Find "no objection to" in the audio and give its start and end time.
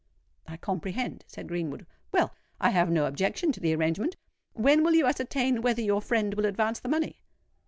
2.89-3.59